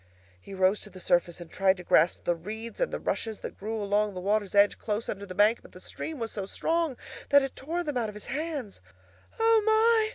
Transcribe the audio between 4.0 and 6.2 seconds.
the water's edge close under the bank, but the stream